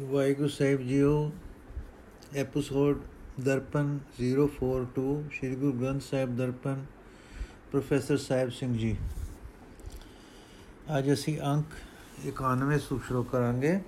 [0.00, 1.30] ਵਾਹਿਗੁਰੂ ਸਾਹਿਬ ਜੀਓ
[2.36, 3.00] episode
[3.40, 6.84] Darpan 042 Shri Guru Granth Sahib Darpan
[7.70, 8.96] professor Sahib Singh ji
[10.98, 11.74] ਅੱਜ ਅਸੀਂ ਅੰਕ
[12.28, 13.78] 91 ਤੋਂ ਸ਼ੁਰੂ ਕਰਾਂਗੇ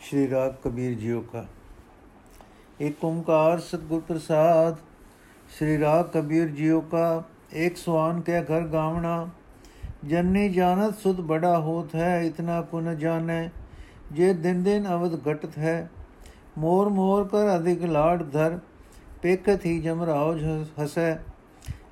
[0.00, 1.46] ਸ਼੍ਰੀ ਰਾਗ ਕਬੀਰ ਜੀਓ ਕਾ
[2.80, 4.76] एक ओंकार सतगुर प्रसाद
[5.50, 7.02] श्री राग कबीर जियो का
[7.62, 9.10] एक स्वान के घर गावना
[10.04, 13.36] जननी जानत सुध बड़ा होत है इतना कुन जाने
[14.11, 15.89] ਜੇ ਦਿਨ ਦਿਨ ਅਵਦ ਘਟਤ ਹੈ,
[16.57, 18.59] ਮੋਰ ਮੋਰ ਕਰ ਅਧਿਕ ਲਾੜ ਧਰ
[19.21, 20.35] ਪੇਖਤ ਹੀ ਜਮਰਾਉ
[20.83, 21.17] ਹਸੈ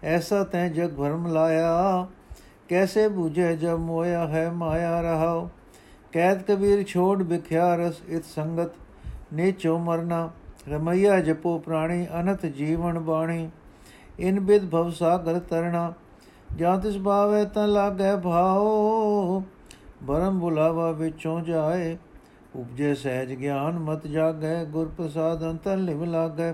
[0.04, 2.08] ਐਸਾ ਤੈ ਜਗ ਭਰਮ ਲਾਇਆ,
[2.70, 5.48] ਕੈਸੇ ਬੂਝੇ ਜਬ ਮੋਇਆ ਹੈ ਮਾਇਆ ਰਹਾਉ।
[6.12, 8.72] ਕੈਦ ਕਬੀਰ ਛੋੜ ਬਿਖਿਆ ਰਸ ਇਤ ਸੰਗਤ,
[9.34, 10.30] ਨੇਚੋ ਮਰਨਾ।
[10.70, 13.50] ਰਮਈਆ ਜਪੋ ਪ੍ਰਾਣੀ, ਅਨੰਤ ਜੀਵਨ ਬਾਣੀ।
[14.20, 15.94] ਇਨ ਬਿਦ ਭਵ ਸਾਗਰ ਤਰਣਾ,
[16.56, 19.42] ਜਾਂ ਤਿਸ ਭਾਵੇ ਤਾਂ ਲਾਗੈ ਭਾਉ।
[20.06, 21.98] ਬਰਮ ਬੁਲਾਵਾ ਵਿੱਚੋਂ ਜਾਏ,
[22.56, 26.54] ਉਪਜੇ ਸਹਿਜ ਗਿਆਨ ਮਤ ਜਾਗੈ ਗੁਰ ਪ੍ਰਸਾਦ ਅੰਤਰ ਲਿਵ ਲਾਗੈ।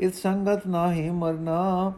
[0.00, 1.92] ਇਸ ਸੰਗਤ ਨਾਹੀ ਮਰਨਾ,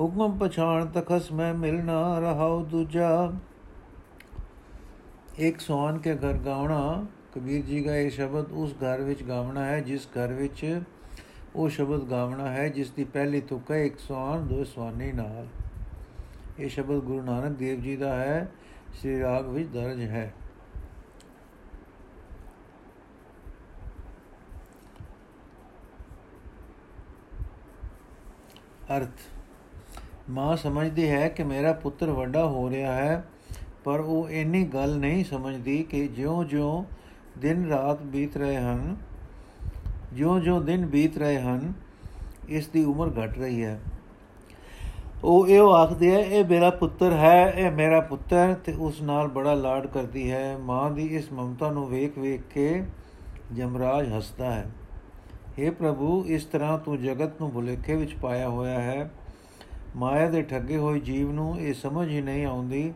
[0.00, 3.32] ਹੁਕਮ ਪਛਾਣ ਤਖਸ ਮੈਂ ਮਿਲਣਾ, ਰਹਾਉ ਦੂਜਾ।
[5.38, 9.80] ਇੱਕ ਸੋਨ ਕੇ ਘਰ ਗਾਉਣਾ, ਕਬੀਰ ਜੀ ਦਾ ਇਹ ਸ਼ਬਦ ਉਸ ਘਰ ਵਿੱਚ ਗਾਵਣਾ ਹੈ,
[9.80, 10.80] ਜਿਸ ਘਰ ਵਿੱਚ
[11.56, 15.46] ਉਹ ਸ਼ਬਦ ਗਾਵਣਾ ਹੈ, ਜਿਸ ਦੀ ਪਹਿਲੀ ਤੁਕ ਹੈ ਇੱਕ ਸਵਾਨ, ਦੋ ਸਵਾਨੀ ਨਾਲ।
[16.58, 18.48] ਇਹ ਸ਼ਬਦ ਗੁਰੂ ਨਾਨਕ ਦੇਵ ਜੀ ਦਾ ਹੈ।
[18.94, 20.34] ਸ੍ਰੀ ਰਾਗ ਵਿੱਚ ਦਰਜ ਹੈ।
[28.96, 29.20] ਅਰਥ,
[30.30, 33.24] ਮਾਂ ਸਮਝਦੀ ਹੈ ਕਿ ਮੇਰਾ ਪੁੱਤਰ ਵੱਡਾ ਹੋ ਰਿਹਾ ਹੈ,
[33.84, 36.84] ਪਰ ਉਹ ਇੰਨੀ ਗੱਲ ਨਹੀਂ ਸਮਝਦੀ ਕਿ ਜਿਉਂ-ਜਿਉਂ
[37.38, 38.96] ਦਿਨ ਰਾਤ ਬੀਤ ਰਹੇ ਹਨ,
[40.12, 41.72] ਜਿਉਂ-ਜਿਉਂ ਦਿਨ ਬੀਤ ਰਹੇ ਹਨ,
[42.48, 43.80] ਇਸ ਦੀ ਉਮਰ ਘਟ ਰਹੀ ਹੈ।
[45.24, 49.54] ਉਹ ਇਹ ਆਖਦੇ ਹੈ ਇਹ ਮੇਰਾ ਪੁੱਤਰ ਹੈ, ਇਹ ਮੇਰਾ ਪੁੱਤਰ ਤੇ ਉਸ ਨਾਲ ਬੜਾ
[49.54, 52.84] ਲਾਡ ਕਰਦੀ ਹੈ। ਮਾਂ ਦੀ ਇਸ ਮਮਤਾ ਨੂੰ ਵੇਖ-ਵੇਖ ਕੇ
[53.52, 54.70] ਜਮਰਾਜ ਹੱਸਦਾ ਹੈ।
[55.62, 59.10] हे ਪ੍ਰਭੂ, ਇਸ ਤਰ੍ਹਾਂ ਤੂੰ ਜਗਤ ਨੂੰ ਭੁਲੇਖੇ ਵਿੱਚ ਪਾਇਆ ਹੋਇਆ ਹੈ।
[59.96, 62.94] ਮਾਇਆ ਦੇ ਠੱਗੇ ਹੋਏ ਜੀਵ ਨੂੰ ਇਹ ਸਮਝ ਹੀ ਨਹੀਂ ਆਉਂਦੀ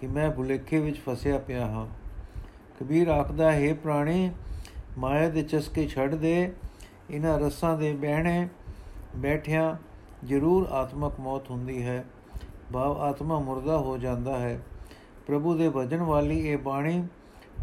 [0.00, 1.86] ਕਿ ਮੈਂ ਭੁਲੇਖੇ ਵਿੱਚ ਫਸਿਆ ਪਿਆ ਹਾਂ।
[2.80, 4.30] ਕਬੀਰ ਆਖਦਾ, ਹੈ ਪ੍ਰਾਣੀ,
[4.98, 6.52] ਮਾਇਆ ਦੇ ਚਸਕੇ ਛੱਡ ਦੇ,
[7.10, 8.48] ਇਹਨਾਂ ਰਸਾਂ ਦੇ ਬਹਿਣੇ
[9.16, 9.74] ਬੈਠਿਆਂ
[10.24, 12.04] ਜ਼ਰੂਰ ਆਤਮਕ ਮੌਤ ਹੁੰਦੀ ਹੈ,
[12.72, 14.60] ਭਾਵ ਆਤਮਾ ਮੁਰਦਾ ਹੋ ਜਾਂਦਾ ਹੈ।
[15.26, 17.06] ਪ੍ਰਭੂ ਦੇ ਭਜਨ ਵਾਲੀ ਇਹ ਬਾਣੀ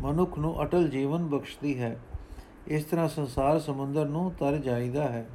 [0.01, 1.99] ਮਨੁੱਖ ਨੂੰ ਅਟਲ ਜੀਵਨ ਬਖਸ਼ਦੀ ਹੈ।
[2.67, 5.25] ਇਸ ਤਰ੍ਹਾਂ ਸੰਸਾਰ ਸਮੁੰਦਰ ਨੂੰ ਤਰ ਜਾਈਦਾ ਹੈ।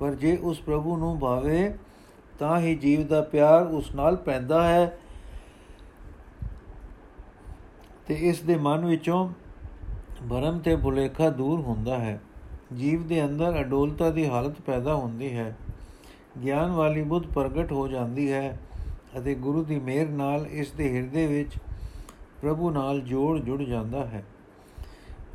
[0.00, 1.78] ਪਰ ਜੇ ਉਸ ਪ੍ਰਭੂ ਨੂੰ ਭਾਵੇ,
[2.38, 4.98] ਤਾਂ ਹੀ ਜੀਵ ਦਾ ਪਿਆਰ ਉਸ ਨਾਲ ਪੈਂਦਾ ਹੈ।
[8.06, 9.30] ਤੇ ਇਸ ਦੇ ਮਨ ਵਿੱਚੋਂ
[10.30, 12.20] ਭਰਮ ਤੇ ਭੁਲੇਖਾ ਦੂਰ ਹੁੰਦਾ ਹੈ।
[12.76, 15.56] ਜੀਵ ਦੇ ਅੰਦਰ ਅਡੋਲਤਾ ਦੀ ਹਾਲਤ ਪੈਦਾ ਹੁੰਦੀ ਹੈ।
[16.42, 18.60] ਗਿਆਨ ਵਾਲੀ ਬੁੱਧ ਪ੍ਰਗਟ ਹੋ ਜਾਂਦੀ ਹੈ
[19.18, 21.56] ਅਤੇ ਗੁਰੂ ਦੀ ਮਿਹਰ ਨਾਲ ਇਸ ਦੇ ਹਿਰਦੇ ਵਿੱਚ
[22.42, 24.24] ਪ੍ਰਭੂ ਨਾਲ ਜੋੜ ਜੁੜ ਜਾਂਦਾ ਹੈ।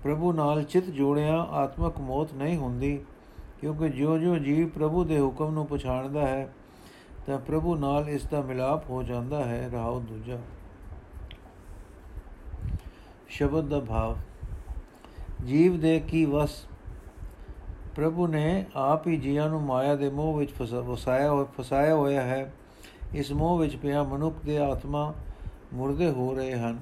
[0.03, 2.99] ਪ੍ਰਭੂ ਨਾਲ ਚਿਤ ਜੋੜਿਆ ਆਤਮਕ ਮੌਤ ਨਹੀਂ ਹੁੰਦੀ,
[3.61, 6.53] ਕਿਉਂਕਿ ਜਿਉਂ-ਜਿਉਂ ਜੀਵ ਪ੍ਰਭੂ ਦੇ ਹੁਕਮ ਨੂੰ ਪਛਾਣਦਾ ਹੈ,
[7.27, 10.37] ਤਾਂ ਪ੍ਰਭੂ ਨਾਲ ਇਸ ਦਾ ਮਿਲਾਪ ਹੋ ਜਾਂਦਾ ਹੈ। ਰਾਉ ਦੂਜਾ।
[13.27, 14.17] ਸ਼ਬਦ ਦਾ ਭਾਵ।
[15.45, 16.68] ਜੀਵ ਦੇ ਕੀ ਵਸ
[17.99, 22.53] ਪ੍ਰਭੂ ਨੇ ਆਪ ਹੀ ਜੀਵਾਂ ਨੂੰ ਮਾਇਆ ਦੇ ਮੋਹ ਵਿੱਚ ਫਸਾਇਆ ਹੋਇਆ ਫਸਾਇਆ ਹੋਇਆ ਹੈ।
[23.13, 25.13] ਇਸ ਮੋਹ ਵਿੱਚ ਪਿਆ ਮਨੁੱਖ ਦੇ ਆਤਮਾ
[25.73, 26.79] ਮੁਰਦੇ ਹੋ ਰਹੇ ਹਨ।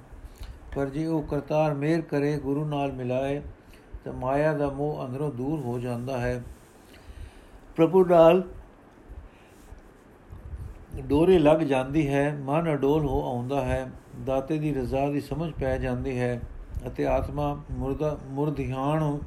[0.76, 3.42] ਪਰ ਜੇ ਉਹ ਕਰਤਾਰ ਮੇਰ ਕਰੇ, ਗੁਰੂ ਨਾਲ ਮਿਲਾਏ,
[4.06, 6.44] ਤਾਂ ਮਾਇਆ ਦਾ ਮੋਹ ਅੰਦਰੋਂ ਦੂਰ ਹੋ ਜਾਂਦਾ ਹੈ।
[7.76, 8.44] ਪ੍ਰਭੂ ਨਾਲ
[11.00, 13.92] ਡੋਰੇ ਲੱਗ ਜਾਂਦੀ ਹੈ, ਮਨ ਅਡੋਲ ਹੋ ਆਉਂਦਾ ਹੈ,
[14.26, 16.42] ਦਾਤੇ ਦੀ ਰਜ਼ਾ ਦੀ ਸਮਝ ਪੈ ਜਾਂਦੀ ਹੈ
[16.88, 19.20] ਅਤੇ ਆਤਮਾ ਮੁਰਦਾ ਮੁਰਧਿਆਨ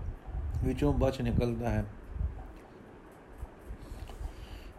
[0.64, 1.84] ਵਿੱਚੋਂ ਬਚ ਨਿਕਲਦਾ ਹੈ।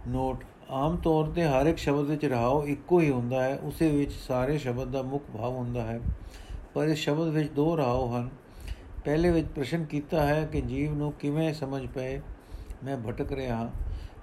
[0.08, 4.12] ਨੋਟ ਆਮ ਤੌਰ ਤੇ ਹਰ ਇੱਕ ਸ਼ਬਦ ਵਿੱਚ ਰਹਾਉ ਇੱਕੋ ਹੀ ਹੁੰਦਾ ਹੈ, ਉਸੇ ਵਿੱਚ
[4.12, 6.00] ਸਾਰੇ ਸ਼ਬਦ ਦਾ ਮੁੱਖ ਭਾਵ ਹੁੰਦਾ ਹੈ।
[6.74, 8.30] ਪਰ ਇਸ ਸ਼ਬਦ ਵਿੱਚ ਦੋ ਰਹਾਉ ਹਨ।
[9.06, 12.22] ਪਹਿਲੇ ਵਿੱਚ ਪ੍ਰਸ਼ਨ ਕੀਤਾ ਹੈ ਕਿ ਜੀਵ ਨੂੰ ਕਿਵੇਂ ਸਮਝ ਪਏ,
[12.84, 13.70] ਮੈਂ ਭਟਕ ਰਿਹਾ ਹਾਂ।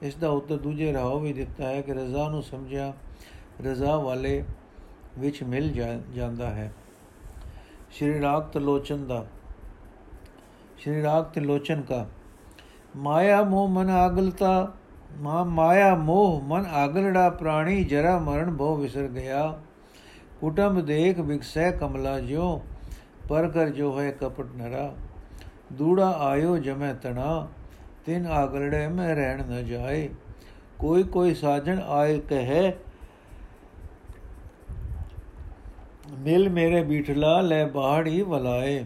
[0.03, 2.93] ਇਸ ਦਾ ਉੱਤਰ ਦੂਜੇ ਰਹਾਉ ਵੀ ਦਿੱਤਾ ਹੈ ਕਿ ਰਜ਼ਾ ਨੂੰ ਸਮਝਿਆ,
[3.67, 4.45] ਰਜ਼ਾ ਵਾਲੇ
[5.19, 5.73] ਵਿੱਚ ਮਿਲ
[6.15, 6.73] ਜਾਂਦਾ ਹੈ।
[7.91, 9.27] ਸ਼੍ਰੀ ਰਾਗ ਤਲੋਚਨ ਦਾ
[10.79, 12.07] ਸ਼੍ਰੀ ਰਾਗ ਤਲੋਚਨ ਕਾ,
[12.97, 14.73] ਮਾਇਆ ਮੋਹ ਮਨ ਆਗਲਤਾ,
[15.19, 19.59] ਮਾ ਮਾਇਆ ਮੋਹ ਮਨ ਆਗਲੜਾ, ਪ੍ਰਾਣੀ ਜਰਾ ਮਰਨ ਭੋ ਵਿਸਰ ਗਿਆ।
[20.41, 22.61] ਕੁਟੰਬ ਦੇਖ ਵਿਕਸੈ ਕਮਲਾ ਜਿਉ,
[23.29, 24.93] ਪਰ ਕਰ ਜੋ ਹੈ ਕਪਟ ਨਰਾ।
[25.73, 27.49] ਦੂੜਾ ਆਇਓ ਜਮੈ ਤਣਾ,
[28.07, 30.09] ਤਿਨ ਆਗਲੜੇ ਮੈਂ ਰਹਿਣ ਨ ਜਾਏ।
[30.79, 32.73] ਕੋਈ ਕੋਈ ਸਾਜਣ ਆਏ ਕਹੇ,
[36.19, 38.85] ਮਿਲ ਮੇਰੇ ਬੀਠਲਾ, ਲੈ ਬਾਹੜੀ ਵਲਾਏ।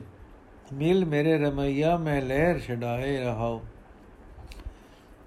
[0.72, 3.60] ਮਿਲ ਮੇਰੇ ਰਮਈਆ ਮੈਂ ਲਹਿਰ ਛਡਾਏ ਰਹਾਓ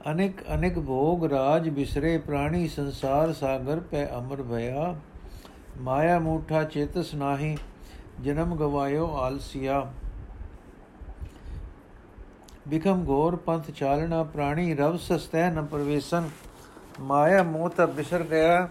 [0.09, 4.95] ਅਨੇਕ ਅਨੇਕ ਭੋਗ ਰਾਜ ਬਿਸਰੇ ਪ੍ਰਾਣੀ ਸੰਸਾਰ ਸਾਗਰ ਪੈ ਅਮਰ ਭਇਆ
[5.80, 7.56] ਮਾਇਆ ਮੂਠਾ ਚੇਤਸ ਨਾਹੀ
[8.21, 9.86] ਜਨਮ ਗਵਾਇਓ ਆਲਸੀਆ
[12.68, 16.30] ਬਿਕਮ ਗੋਰ ਪੰਥ ਚਾਲਣਾ ਪ੍ਰਾਣੀ ਰਵ ਸਸਤੈ ਨ ਪਰਵੇਸਨ
[17.01, 18.68] ਮਾਇਆ ਮੋਹ ਤਾ ਬਿਸਰ ਗਿਆ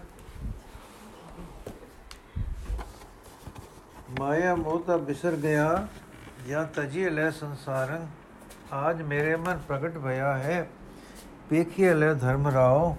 [4.19, 5.87] ਮਾਇਆ ਮੋਹ ਤਾ ਬਿਸਰ ਗਿਆ
[6.47, 8.07] ਜਾਂ ਤਜੀ ਲੈ ਸੰਸਾਰੰ
[8.73, 10.67] ਆਜ ਮੇਰੇ ਮਨ ਪ੍ਰਗਟ ਭਇਆ ਹੈ।
[11.49, 12.97] ਪੇਖੀਏ ਲੈ ਧਰਮ ਰਾਓ,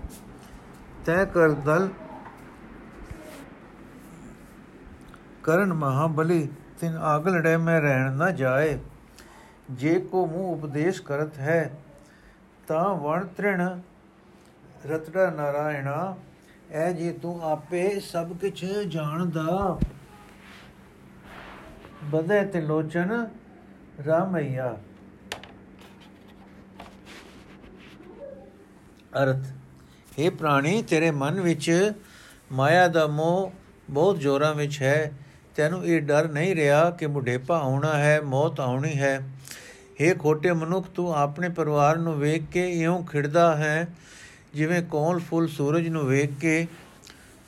[1.07, 1.89] ਤੈ ਕਰ ਦਲ
[5.43, 6.49] ਕਰਨ ਮਹਾਬਲੀ,
[6.81, 8.79] ਤਿਨ ਆਗਲੜੇ ਮੈਂ ਰਹਿਣ ਨਾ ਜਾਏ।
[9.71, 11.71] ਜੇ ਕੋ ਮੂਹ ਉਪਦੇਸ਼ ਕਰਤ ਹੈ,
[12.69, 13.81] ਤਾਂ ਵਣ ਤ੍ਰਿਣ
[14.87, 16.17] ਰਤੜਾ ਨਾਰਾਇਣਾ,
[16.71, 19.79] ਐ ਜੇ ਤੂੰ ਆਪੇ ਸਭ ਕੁਝ ਜਾਣਦਾ।
[22.07, 23.11] ਬਦੇ ਤੇ ਲੋਚਨ
[24.07, 24.77] ਰਾਮਈਆ।
[29.23, 29.47] ਅਰਥ
[30.19, 31.93] हे ਪ੍ਰਾਣੀ, ਤੇਰੇ ਮਨ ਵਿੱਚ
[32.53, 33.53] ਮਾਇਆ ਦਾ ਮੋਹ
[33.91, 35.13] ਬਹੁਤ ਜ਼ੋਰਾਂ ਵਿੱਚ ਹੈ।
[35.57, 39.19] ਤੈਨੂੰ ਇਹ ਡਰ ਨਹੀਂ ਰਿਹਾ ਕਿ ਬੁਢੇਪਾ ਆਉਣਾ ਹੈ, ਮੌਤ ਆਉਣੀ ਹੈ।
[40.01, 43.87] हे ਖੋਟੇ ਮਨੁੱਖ, ਤੂੰ ਆਪਣੇ ਪਰਿਵਾਰ ਨੂੰ ਵੇਖ ਕੇ ਇਉਂ ਖਿੜਦਾ ਹੈ,
[44.55, 46.67] ਜਿਵੇਂ ਕੋਲ ਫੁੱਲ ਸੂਰਜ ਨੂੰ ਵੇਖ ਕੇ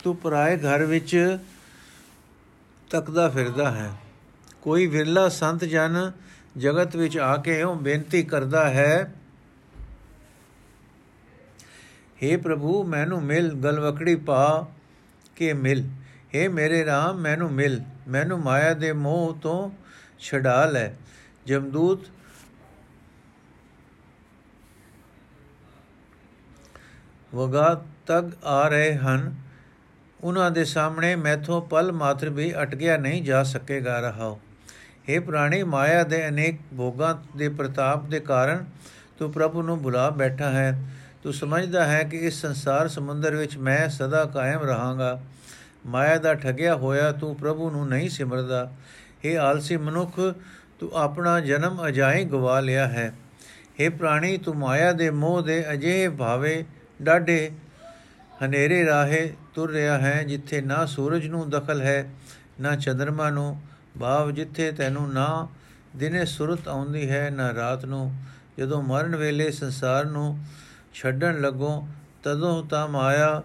[0.04, 1.38] ਤੂੰ ਪਰਾਏ ਘਰ ਵਿੱਚ
[2.90, 3.90] ਤੱਕਦਾ ਫਿਰਦਾ ਹੈ।
[4.62, 6.12] ਕੋਈ ਵਿਰਲਾ ਸੰਤ ਜਨ
[6.56, 9.14] ਜਗਤ ਵਿੱਚ ਆ ਕੇ ਇਉਂ ਬੇਨਤੀ ਕਰਦਾ ਹੈ
[12.24, 14.68] हे ਪ੍ਰਭੂ, ਮੈਨੂੰ ਮਿਲ ਗਲਵਕੜੀ ਪਾ
[15.36, 15.88] ਕੇ ਮਿਲ।
[16.36, 19.70] हे ਮੇਰੇ ਰਾਮ, ਮੈਨੂੰ ਮਿਲ। ਮੈਨੂੰ ਮਾਇਆ ਦੇ ਮੋਹ ਤੋਂ
[20.18, 20.90] ਛਡਾ ਲੈ।
[21.46, 22.00] ਜਮਦੂਤ
[27.34, 29.34] ਵਗਾ ਤੱਕ ਆ ਰਹੇ ਹਨ।
[30.20, 34.36] ਉਹਨਾਂ ਦੇ ਸਾਹਮਣੇ ਮੈਥੋਂ ਪਲ ਮਾਤਰ ਵੀ ਅਟਕਿਆ ਨਹੀਂ ਜਾ ਸਕੇਗਾ ਰਹਾ
[35.08, 38.64] हे ਪ੍ਰਾਣੀ ਮਾਇਆ ਦੇ ਅਨੇਕ ਭੋਗਾਂ ਦੇ ਪ੍ਰਤਾਪ ਦੇ ਕਾਰਨ
[39.18, 40.78] ਤੂੰ ਪ੍ਰਭੂ ਨੂੰ ਭੁਲਾ ਬੈਠਾ ਹੈ।
[41.22, 45.20] ਤੂੰ ਸਮਝਦਾ ਹੈ ਕਿ ਇਸ ਸੰਸਾਰ ਸਮੁੰਦਰ ਵਿੱਚ ਮੈਂ ਸਦਾ ਕਾਇਮ ਰਹਾਂਗਾ।
[45.86, 48.70] ਮਾਇਆ ਦਾ ਠਗਿਆ ਹੋਇਆ ਤੂੰ ਪ੍ਰਭੂ ਨੂੰ ਨਹੀਂ ਸਿਮਰਦਾ।
[49.24, 50.20] ਇਹ ਆਲਸੀ ਮਨੁੱਖ,
[50.78, 53.12] ਤੂੰ ਆਪਣਾ ਜਨਮ ਅਜਾਈ ਗਵਾ ਲਿਆ ਹੈ।
[53.80, 56.64] हे ਪ੍ਰਾਣੀ, ਤੂੰ ਮਾਇਆ ਦੇ ਮੋਹ ਦੇ ਅਜੇ ਭਾਵੇ
[57.02, 57.50] ਡਾਢੇ
[58.44, 62.10] ਹਨੇਰੇ ਰਾਹੇ ਤੁਰ ਰਿਹਾ ਹੈ ਜਿੱਥੇ ਨਾ ਸੂਰਜ ਨੂੰ ਦਖਲ ਹੈ,
[62.60, 63.60] ਨਾ ਚੰਦਰਮਾ ਨੂੰ
[64.00, 65.48] ਭਾਵ ਜਿੱਥੇ ਤੈਨੂੰ ਨਾ
[65.96, 68.14] ਦਿਨੇ ਸੁਰਤ ਆਉਂਦੀ ਹੈ, ਨਾ ਰਾਤ ਨੂੰ।
[68.58, 70.38] ਜਦੋਂ ਮਰਨ ਵੇਲੇ ਸੰਸਾਰ ਨੂੰ
[70.94, 71.88] ਛੱਡਣ ਲੱਗੋ,
[72.22, 73.42] ਤਦੋਂ ਤਾਂ ਮਾਇਆ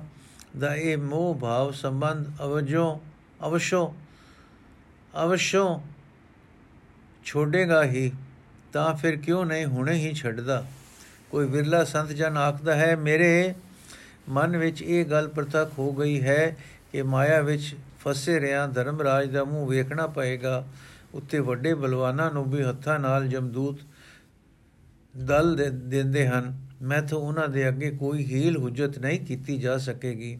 [0.60, 3.02] ਦਾ ਇਹ ਮੋਹ ਭਾਵ ਸੰਬੰਧ ਅਵਜੋ,
[3.46, 3.96] ਅਵਸ਼ੋ
[5.24, 5.84] ਅਵਸ਼ੋ
[7.26, 8.12] ਛੋੜੇਗਾ ਹੀ,
[8.74, 10.66] ਤਾਂ ਫਿਰ ਕਿਉਂ ਨਹੀਂ ਹੁਣੇ ਹੀ ਛੱਡਦਾ?
[11.32, 13.54] ਕੋਈ ਵਿਰਲਾ ਸੰਤ ਜਨ ਆਖਦਾ ਹੈ, ਮੇਰੇ
[14.30, 16.58] ਮਨ ਵਿੱਚ ਇਹ ਗੱਲ ਪ੍ਰਤੱਖ ਹੋ ਗਈ ਹੈ
[16.92, 20.68] ਕਿ ਮਾਇਆ ਵਿੱਚ ਫਸੇ ਰਿਆਂ, ਧਰਮਰਾਜ ਦਾ ਮੂੰਹ ਵੇਖਣਾ ਪਏਗਾ।
[21.14, 23.80] ਉੱਤੇ ਵੱਡੇ ਬਲਵਾਨਾਂ ਨੂੰ ਵੀ ਹੱਥਾਂ ਨਾਲ ਜਮਦੂਤ
[25.18, 30.40] ਦਲ ਦਿੰਦੇ ਹਨ। ਮੈਥੋਂ ਉਹਨਾਂ ਦੇ ਅੱਗੇ ਕੋਈ ਹੀਲ ਹੁਜਤ ਨਹੀਂ ਕੀਤੀ ਜਾ ਸਕੇਗੀ।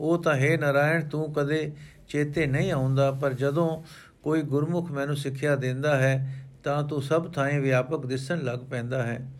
[0.00, 1.72] ਉਹ ਤਾਂ, ਹੈ ਨਾਰਾਇਣ, ਤੂੰ ਕਦੇ
[2.08, 3.82] ਚੇਤੇ ਨਹੀਂ ਆਉਂਦਾ, ਪਰ ਜਦੋਂ
[4.22, 9.32] ਕੋਈ ਗੁਰਮੁਖ ਮੈਨੂੰ ਸਿੱਖਿਆ ਦਿੰਦਾ ਹੈ, ਤਾਂ ਤੂੰ ਸਭ ਥਾਂ ਵਿਆਪਕ ਦਿਸਣ ਲੱਗ ਪੈਂਦਾ ਹੈ।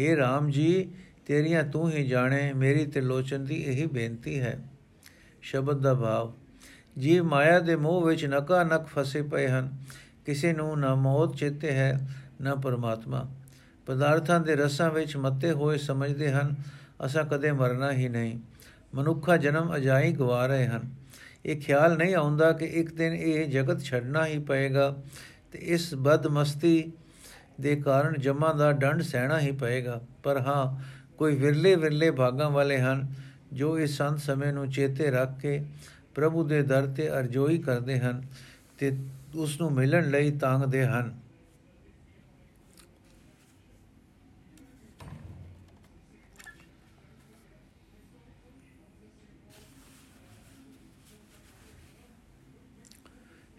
[0.00, 0.90] हे RAM ਜੀ,
[1.26, 4.60] ਤੇਰੀਆਂ ਤੂੰ ਹੀ ਜਾਣੇ, ਮੇਰੀ ਤੇ ਲੋਚਨ ਦੀ ਇਹੀ ਬੇਨਤੀ ਹੈ।
[5.42, 6.32] ਸ਼ਬਦ ਦਾ ਭਾਵ।
[6.98, 9.78] ਜੀ ਮਾਇਆ ਦੇ ਮੋਹ ਵਿੱਚ ਨਕਾ ਨਕ ਫਸੇ ਪਏ ਹਨ।
[10.26, 12.08] ਕਿਸੇ ਨੂੰ ਨਾ ਮੌਤ ਚੇਤੇ ਹੈ,
[12.40, 13.30] ਨਾ ਪਰਮਾਤਮਾ।
[13.86, 16.54] ਪਦਾਰਥਾਂ ਦੇ ਰਸਾਂ ਵਿੱਚ ਮੱਤੇ ਹੋਏ ਸਮਝਦੇ ਹਨ,
[17.04, 18.38] ਅਸਾਂ ਕਦੇ ਮਰਨਾ ਹੀ ਨਹੀਂ।
[18.94, 20.80] ਮਨੁੱਖਾ ਜਨਮ ਅਜਾਈ ਗਵਾ ਰਹੇ ਹਨ।
[21.46, 24.96] ਇਹ ਖਿਆਲ ਨਹੀਂ ਆਉਂਦਾ ਕਿ ਇੱਕ ਦਿਨ ਇਹ ਜਗਤ ਛੱਡਣਾ ਹੀ ਪਏਗਾ
[25.52, 26.92] ਤੇ ਇਸ ਬਦਮਸਤੀ
[27.60, 30.82] ਦੇ ਕਾਰਨ ਜਮਾਂ ਦਾ ਡੰਡ ਸਹਿਣਾ ਹੀ ਪਏਗਾ। ਪਰ ਹਾਂ,
[31.18, 33.08] ਕੋਈ ਵਿਰਲੇ ਵਿਰਲੇ ਭਾਗਾਂ ਵਾਲੇ ਹਨ
[33.52, 35.64] ਜੋ ਇਸ ਸੰਤ ਸਮੇਂ ਨੂੰ ਚੇਤੇ ਰੱਖ ਕੇ
[36.15, 38.21] ਪ੍ਰਭੂ ਦੇ ਦਰ ਤੇ ਅਰਜ਼ੋਈ ਕਰਦੇ ਹਨ
[38.77, 38.97] ਤੇ
[39.35, 41.13] ਉਸ ਨੂੰ ਮਿਲਣ ਲਈ ਤਾਂਗਦੇ ਹਨ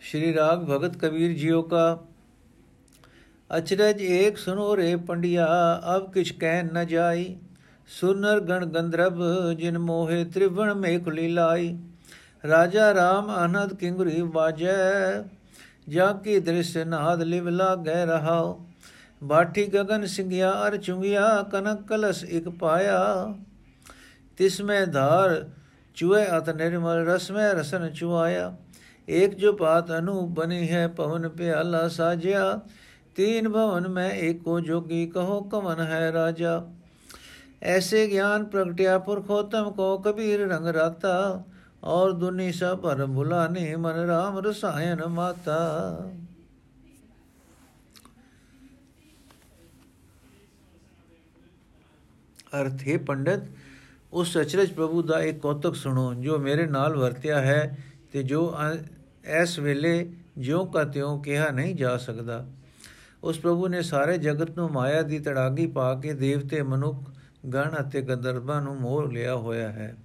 [0.03, 1.85] श्री राग भगत कबीर जियो का
[3.51, 5.47] अचरज एक सुनो रे पंडिया
[5.95, 7.25] अब किछ कह न जाई
[7.89, 9.23] सुनर गण गंधर्व
[9.55, 11.67] जिन मोहे त्रिवण में खुली लाई
[12.45, 14.77] राजा राम अनद किंगरी बाजै
[15.89, 18.49] जाकी दृश्य नाद लिव लागे रहाओ
[19.23, 23.03] बाठी गगन सिंगिया अर चुंगिया कनक कलस इक पाया
[24.39, 25.35] तिसमें धार
[25.97, 28.49] चुए अत निर्मल रस में रसन चुआया
[29.09, 32.43] एक जो बात अनूप बनी है पवन प्याला साजिया
[33.17, 36.55] तीन भवन में एको जोगी कहो कवन है राजा
[37.71, 41.15] ऐसे ज्ञान प्रगटिया पुरखोत्तम को कबीर रंग राता
[41.84, 45.58] ਔਰ ਦੁਨੀ ਸਭ ਭਰਮ ਭੁਲਾਨੇ, ਮਨ RAM ਰਸਾਇਨ ਮਾਤਾ।
[52.62, 53.44] ਅਰਥ, ਹੈ ਪੰਡਤ,
[54.14, 57.78] ਉਸ ਅਚਰਜ ਪ੍ਰਭੂ ਦਾ ਇੱਕ ਕੌਤਕ ਸੁਣੋ, ਜੋ ਮੇਰੇ ਨਾਲ ਵਰਤਿਆ ਹੈ
[58.14, 58.54] ਤੇ ਜੋ
[59.42, 62.46] ਇਸ ਵੇਲੇ ਜਿਉਂ ਕਾ ਤਿਉਂ ਕਿਹਾ ਨਹੀਂ ਜਾ ਸਕਦਾ।
[63.24, 67.10] ਉਸ ਪ੍ਰਭੂ ਨੇ ਸਾਰੇ ਜਗਤ ਨੂੰ ਮਾਇਆ ਦੀ ਤੜਾਗੀ ਪਾ ਕੇ ਦੇਵਤੇ ਮਨੁੱਖ,
[67.54, 69.96] ਗਣ ਅਤੇ ਗੰਧਰਵਾਂ ਨੂੰ ਮੋਹ ਲਿਆ ਹੋਇਆ ਹੈ।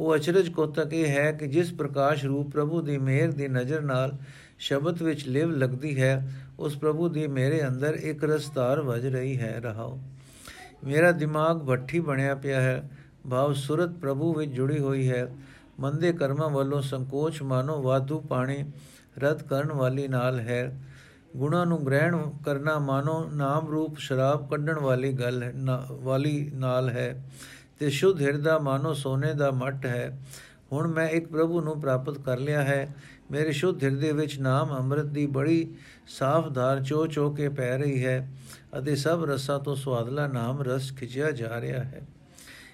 [0.00, 4.16] ਉਹ ਅਚਰਜ ਕੋਤਕ ਇਹ ਹੈ ਕਿ ਜਿਸ ਪ੍ਰਕਾਸ਼ ਰੂਪ ਪ੍ਰਭੂ ਦੀ ਮਿਹਰ ਦੀ ਨਜ਼ਰ ਨਾਲ
[4.58, 9.60] ਸ਼ਬਦ ਵਿੱਚ ਲਿਵ ਲੱਗਦੀ ਹੈ, ਉਸ ਪ੍ਰਭੂ ਦੀ ਮੇਰੇ ਅੰਦਰ ਇੱਕ ਰਸਤਾਰ ਵਜ ਰਹੀ ਹੈ,
[9.60, 10.00] ਰਹਾਓ।
[10.84, 12.90] ਮੇਰਾ ਦਿਮਾਗ ਭੱਠੀ ਬਣਿਆ ਪਿਆ ਹੈ,
[13.30, 15.36] ਭਾਵ ਸੁਰਤ ਪ੍ਰਭੂ ਵਿੱਚ ਜੁੜੀ ਹੋਈ ਹੈ।
[15.80, 18.64] ਮੰਦੇ ਕਰਮਾਂ ਵੱਲੋਂ ਸੰਕੋਚ ਮਾਨੋ ਵਾਧੂ ਪਾਣੀ
[19.18, 20.80] ਰੱਦ ਕਰਨ ਵਾਲੀ ਨਾਲ ਹੈ।
[21.36, 25.52] ਗੁਣਾ ਨੂੰ ਗ੍ਰਹਿਣ ਕਰਨਾ ਮਾਨੋ ਨਾਮ ਰੂਪ ਸ਼ਰਾਬ ਕੱਢਣ ਵਾਲੀ ਗੱਲ ਹੈ
[25.90, 27.24] ਵਾਲੀ ਨਾਲ ਹੈ।
[27.80, 30.20] ਤੇ ਸ਼ੁੱਧ ਹਿਰਦਾ ਮਾਨੋ ਸੋਨੇ ਦਾ ਮੱਟ ਹੈ।
[30.72, 32.94] ਹੁਣ ਮੈਂ ਇੱਕ ਪ੍ਰਭੂ ਨੂੰ ਪ੍ਰਾਪਤ ਕਰ ਲਿਆ ਹੈ।
[33.30, 35.74] ਮੇਰੇ ਸ਼ੁੱਧ ਹਿਰਦੇ ਵਿੱਚ ਨਾਮ ਅੰਮ੍ਰਿਤ ਦੀ ਬੜੀ
[36.08, 38.30] ਸਾਫ਼ ਧਾਰ ਚੋ ਚੋ ਕੇ ਪੈ ਰਹੀ ਹੈ
[38.78, 42.02] ਅਤੇ ਸਭ ਰਸਾਂ ਤੋਂ ਸਵਾਦਲਾ ਨਾਮ ਰਸ ਖਿਚਿਆ ਜਾ ਰਿਹਾ ਹੈ।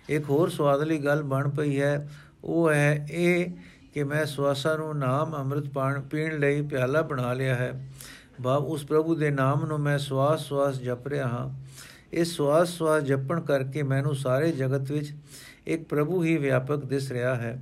[0.08, 2.08] ਇੱਕ ਹੋਰ ਸਵਾਦਲੀ ਗੱਲ ਬਣ ਪਈ ਹੈ।
[2.44, 3.50] ਉਹ ਹੈ ਇਹ
[3.94, 7.88] ਕਿ ਮੈਂ ਸਵਾਸਾਂ ਨੂੰ ਨਾਮ ਅੰਮ੍ਰਿਤ ਪਾਣ, ਪੀਣ ਲਈ ਪਿਆਲਾ ਬਣਾ ਲਿਆ ਹੈ।
[8.40, 11.65] ਬਾਬ ਉਸ ਪ੍ਰਭੂ ਦੇ ਨਾਮ ਨੂੰ ਮੈਂ ਸਵਾਸ ਸਵਾਸ ਜਪ ਰਿਹਾ ਹਾਂ।
[12.16, 15.14] ਇਸ ਸਵਾਸ ਸਵਾਸ ਜਪਣ ਕਰਕੇ ਮੈਨੂੰ ਸਾਰੇ ਜਗਤ ਵਿੱਚ
[15.66, 17.58] ਇੱਕ ਪ੍ਰਭੂ ਹੀ ਵਿਆਪਕ ਦਿਸ ਰਿਹਾ ਹੈ।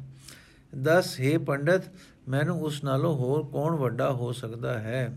[0.82, 1.82] ਦਸ, ਹੈ ਪੰਡਤ,
[2.28, 5.16] ਮੈਨੂੰ ਉਸ ਨਾਲੋਂ ਹੋਰ ਕੌਣ ਵੱਡਾ ਹੋ ਸਕਦਾ ਹੈ?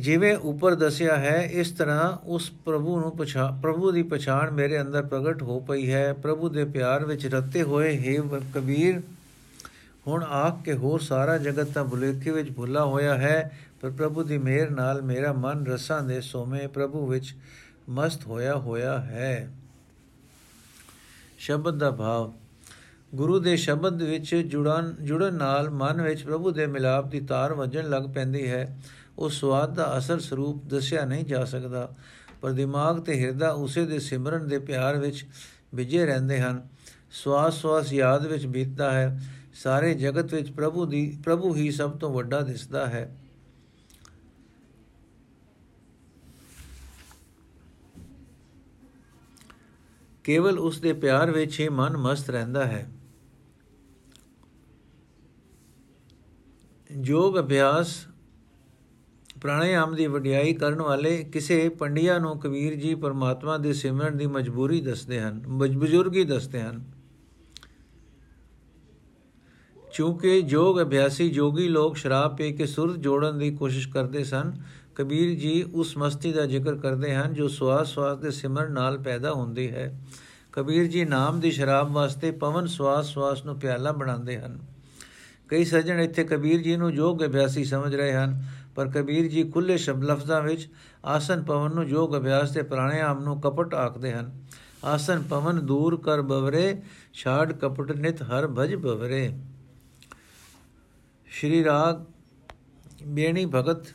[0.00, 5.02] ਜਿਵੇਂ ਉੱਪਰ ਦੱਸਿਆ ਹੈ, ਇਸ ਤਰ੍ਹਾਂ ਉਸ ਪ੍ਰਭੂ ਨੂੰ ਪਛਾਣ ਪ੍ਰਭੂ ਦੀ ਪਛਾਣ ਮੇਰੇ ਅੰਦਰ
[5.02, 9.00] ਪ੍ਰਗਟ ਹੋ ਪਈ ਹੈ। ਪ੍ਰਭੂ ਦੇ ਪਿਆਰ ਵਿੱਚ ਰਤੇ ਹੋਏ, ਹੈ ਕਬੀਰ,
[10.06, 14.38] ਹੁਣ ਆਖ ਕੇ ਹੋਰ ਸਾਰਾ ਜਗਤ ਤਾਂ ਭੁਲੇਖੇ ਵਿੱਚ ਭੁੱਲਾ ਹੋਇਆ ਹੈ। ਪਰ ਪ੍ਰਭੂ ਦੀ
[14.38, 17.34] ਮਿਹਰ ਨਾਲ ਮੇਰਾ ਮਨ ਰਸਾਂ ਦੇ ਸੋਮੇ ਪ੍ਰਭੂ ਵਿੱਚ
[17.88, 19.50] ਮਸਤ ਹੋਇਆ ਹੋਇਆ ਹੈ।
[21.38, 22.32] ਸ਼ਬਦ ਦਾ ਭਾਵ,
[23.14, 27.88] ਗੁਰੂ ਦੇ ਸ਼ਬਦ ਵਿੱਚ ਜੁੜਨ ਜੁੜਨ ਨਾਲ ਮਨ ਵਿੱਚ ਪ੍ਰਭੂ ਦੇ ਮਿਲਾਪ ਦੀ ਤਾਰ ਵੱਜਣ
[27.90, 28.78] ਲੱਗ ਪੈਂਦੀ ਹੈ।
[29.18, 31.88] ਉਹ ਸਵਾਦ ਦਾ ਅਸਲ ਸਰੂਪ ਦੱਸਿਆ ਨਹੀਂ ਜਾ ਸਕਦਾ,
[32.40, 35.24] ਪਰ ਦਿਮਾਗ ਤੇ ਹਿਰਦਾ ਉਸੇ ਦੇ ਸਿਮਰਨ ਦੇ ਪਿਆਰ ਵਿੱਚ
[35.74, 36.68] ਵਿਜੇ ਰਹਿੰਦੇ ਹਨ।
[37.12, 39.20] ਸਵਾਸ ਸਵਾਸ ਯਾਦ ਵਿੱਚ ਬੀਤਦਾ ਹੈ।
[39.54, 43.16] ਸਾਰੇ ਜਗਤ ਵਿੱਚ ਪ੍ਰਭੂ ਦੀ, ਪ੍ਰਭੂ ਹੀ ਸਭ ਤੋਂ ਵੱਡਾ ਦਿਸਦਾ ਹੈ।
[50.28, 52.90] ਕੇਵਲ ਉਸ ਦੇ ਪਿਆਰ ਵਿੱਚ ਹੀ ਮਨ ਮਸਤ ਰਹਿੰਦਾ ਹੈ।
[57.04, 58.06] ਯੋਗ ਅਭਿਆਸ
[59.40, 64.80] ਪ੍ਰਾਣਾਯਾਮ ਦੀ ਵਡਿਆਈ ਕਰਨ ਵਾਲੇ ਕਿਸੇ ਪੰਡਿਆ ਨੂੰ ਕਬੀਰ ਜੀ ਪਰਮਾਤਮਾ ਦੇ ਸਿਮਰਨ ਦੀ ਮਜਬੂਰੀ
[64.80, 66.84] ਦੱਸਦੇ ਹਨ ਬਜ਼ੁਰਗੀ ਦੱਸਦੇ ਹਨ।
[69.96, 74.52] ਕਿਉਂਕਿ ਯੋਗ ਅਭਿਆਸੀ ਜੋਗੀ ਲੋਕ ਸ਼ਰਾਬ ਪੀ ਕੇ ਸੁਰਤ ਜੋੜਨ ਦੀ ਕੋਸ਼ਿਸ਼ ਕਰਦੇ ਸਨ
[74.98, 79.32] ਕਬੀਰ ਜੀ ਉਸ ਮਸਤੀ ਦਾ ਜ਼ਿਕਰ ਕਰਦੇ ਹਨ ਜੋ ਸਵਾਸ ਸਵਾਸ ਦੇ ਸਿਮਰਨ ਨਾਲ ਪੈਦਾ
[79.32, 80.00] ਹੁੰਦੀ ਹੈ।
[80.52, 84.58] ਕਬੀਰ ਜੀ ਨਾਮ ਦੀ ਸ਼ਰਾਬ ਵਾਸਤੇ ਪਵਨ ਸਵਾਸ ਸਵਾਸ ਨੂੰ ਪਿਆਲਾ ਬਣਾਉਂਦੇ ਹਨ।
[85.48, 88.42] ਕਈ ਸੱਜਣ ਇੱਥੇ ਕਬੀਰ ਜੀ ਨੂੰ ਯੋਗ ਅਭਿਆਸੀ ਸਮਝ ਰਹੇ ਹਨ,
[88.76, 90.68] ਪਰ ਕਬੀਰ ਜੀ ਖੁੱਲੇ ਸ਼ਬਦ ਲਫ਼ਜ਼ਾਂ ਵਿੱਚ
[91.06, 94.32] ਆਸਨ ਪਵਨ ਨੂੰ ਯੋਗ ਅਭਿਆਸ ਤੇ ਪ੍ਰਾਣਾਯਾਮ ਨੂੰ ਕਪਟ ਆਖਦੇ ਹਨ।
[94.84, 96.82] ਆਸਨ ਪਵਨ ਦੂਰ ਕਰ ਬਵਰੇ,
[97.14, 99.30] ਛਾੜ ਕਪਟ ਨਿਤ ਹਰ ਭਜ ਬਵਰੇ।
[101.28, 102.04] ਸ਼੍ਰੀ ਰਾਗ
[103.06, 103.94] ਬੇਣੀ ਭਗਤ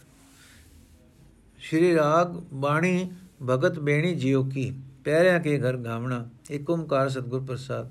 [1.64, 3.12] ਸ਼੍ਰੀ ਰਾਗ ਬਾਣੀ
[3.48, 4.72] ਭਗਤ ਬੇਣੀ ਜਿਉ ਕੀ,
[5.04, 7.90] ਪੈਰਿਆਂ ਕੇ ਘਰ ਗਾਵਣਾ ਏਕ ਓੰਕਾਰ ਸਤਗੁਰ ਪ੍ਰਸਾਦ।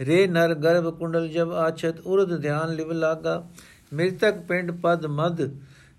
[0.00, 3.36] ਰੇ ਨਰ ਗਰਭ ਕੁੰਡਲ ਜਬ ਆਛਤ ਉਰਦ ਧਿਆਨ ਲਿਵ ਲਾਗਾ।
[3.94, 5.40] ਮ੍ਰਿਤਕ ਪਿੰਡ ਪਦ ਮਦ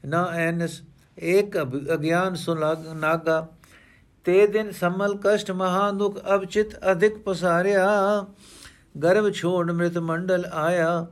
[0.05, 0.81] ਨਾ ਐਨਸ,
[1.17, 1.57] ਏਕ
[1.93, 3.47] ਅਗਿਆਨ ਸੁਲਾਗ ਨਾਗਾ।
[4.25, 7.87] ਤੇ ਦਿਨ ਸਮਲ ਕਸ਼ਟ ਮਹਾ ਦੁਖ ਅਬ ਚਿਤ ਅਧਿਕ ਪਸਾਰਿਆ।
[9.03, 11.07] ਗਰਭ ਛੋੜ ਮ੍ਰਿਤ ਮੰਡਲ ਆਇਆ,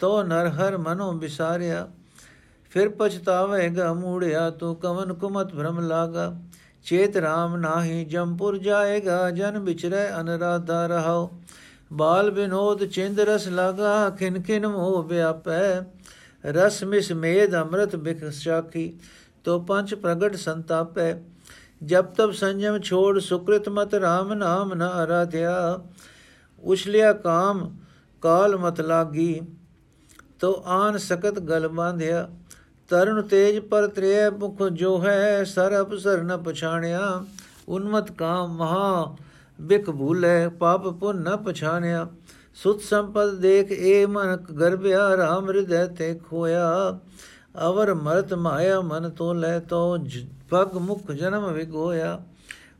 [0.00, 1.86] ਤੋ ਨਰ ਹਰ ਮਨੋ ਵਿਸਾਰਿਆ।
[2.72, 6.36] ਫਿਰ ਪਛਤਾਵੇਗਾ ਮੂੜਿਆ ਤੂੰ ਕਵਨ ਕੁਮਤ ਭ੍ਰਮ ਲਾਗਾ।
[6.84, 11.30] ਚੇਤ ਰਾਮ ਨਾਹੀ ਜੰਪੁਰ ਜਾਏਗਾ, ਜਨ ਵਿਚਰੇ ਅਨਰਾਧਾ ਰਹਾਓ।
[11.92, 15.80] ਬਾਲ ਬਿਨੋਦ ਚਿੰਦ ਰਸ ਲਾਗਾ, ਖਿਨ ਖਿਨ ਮੋਹ ਵਿਆਪੈ।
[16.44, 18.98] ਰਸ ਮਿਸ ਮੇਦ ਅੰਮ੍ਰਿਤ ਬਿਖ ਸਾਖੀ,
[19.44, 21.14] ਤੋ ਪੰਜ ਪ੍ਰਗਟ ਸੰਤਾਪੈ।
[21.84, 25.80] ਜਬ ਤਬ ਸੰਜਮ ਛੋੜ ਸੁਕ੍ਰਿਤ ਮਤ RAM ਨਾਮ ਨ ਅਰਾਧਿਆ।
[26.62, 27.76] ਉਛਲਿਆ ਕਾਮ,
[28.22, 29.40] ਕਾਲ ਮਤ ਲਾਗੀ,
[30.40, 32.28] ਤੋ ਆਨ ਸਕਤ ਗਲ ਬਾਂਧਿਆ।
[32.88, 37.24] ਤਰਨ ਤੇਜ ਪਰ ਤ੍ਰੇ ਮੁਖ ਜੋ ਹੈ ਸਰ ਅਪਸਰ ਨ ਪਛਾਣਿਆ।
[37.68, 39.16] ਉਨਮਤ ਕਾਮ ਮਹਾ
[39.60, 42.06] ਬਿਕ ਭੂਲੇ, ਪਾਪ ਪੁੰਨ ਨ ਪਛਾਨਿਆ
[42.54, 46.98] ਸੁਤ ਸੰਪਦ ਦੇਖ ਏ ਮਨ ਗਰਭਿਆ, ਰਾਮ ਹਿਰਦੈ ਤੇ ਖੋਇਆ।
[47.66, 49.96] ਅਵਰ ਮਰਤ ਮਾਇਆ ਮਨ ਤੋ ਲੈ ਤੋ
[50.50, 52.18] ਪਗ ਮੁਖ ਜਨਮ ਵਿਗੋਇਆ।